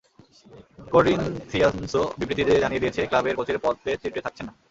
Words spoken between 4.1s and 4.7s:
থাকছেন না।